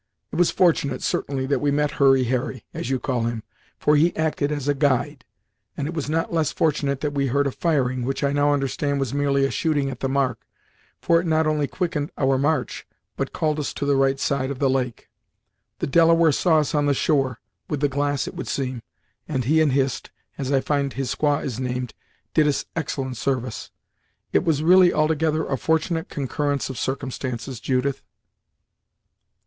It 0.31 0.35
was 0.37 0.49
fortunate, 0.49 1.03
certainly, 1.03 1.45
that 1.45 1.59
we 1.61 1.69
met 1.69 1.91
Hurry 1.91 2.23
Harry, 2.23 2.65
as 2.73 2.89
you 2.89 2.99
call 2.99 3.25
him, 3.25 3.43
for 3.77 3.95
he 3.95 4.15
acted 4.15 4.51
as 4.51 4.67
a 4.67 4.73
guide, 4.73 5.25
and 5.77 5.87
it 5.87 5.93
was 5.93 6.09
not 6.09 6.33
less 6.33 6.51
fortunate 6.51 7.01
that 7.01 7.13
we 7.13 7.27
heard 7.27 7.45
a 7.45 7.51
firing, 7.51 8.03
which 8.03 8.23
I 8.23 8.33
now 8.33 8.51
understand 8.51 8.99
was 8.99 9.13
merely 9.13 9.45
a 9.45 9.51
shooting 9.51 9.91
at 9.91 9.99
the 9.99 10.09
mark, 10.09 10.43
for 10.99 11.19
it 11.21 11.27
not 11.27 11.45
only 11.45 11.67
quickened 11.67 12.11
our 12.17 12.39
march, 12.39 12.87
but 13.15 13.31
called 13.31 13.59
us 13.59 13.73
to 13.75 13.85
the 13.85 13.95
right 13.95 14.19
side 14.19 14.49
of 14.49 14.57
the 14.57 14.71
lake. 14.71 15.07
The 15.77 15.85
Delaware 15.85 16.31
saw 16.31 16.57
us 16.57 16.73
on 16.73 16.87
the 16.87 16.95
shore, 16.95 17.39
with 17.69 17.79
the 17.81 17.87
glass 17.87 18.27
it 18.27 18.33
would 18.33 18.47
seem, 18.47 18.81
and 19.27 19.43
he 19.45 19.61
and 19.61 19.71
Hist, 19.73 20.09
as 20.35 20.51
I 20.51 20.61
find 20.61 20.93
his 20.93 21.13
squaw 21.13 21.43
is 21.43 21.59
named, 21.59 21.93
did 22.33 22.47
us 22.47 22.65
excellent 22.75 23.17
service. 23.17 23.69
It 24.33 24.43
was 24.43 24.63
really 24.63 24.91
altogether 24.91 25.45
a 25.45 25.57
fortunate 25.59 26.09
concurrence 26.09 26.71
of 26.71 26.79
circumstances, 26.79 27.59
Judith." 27.59 28.01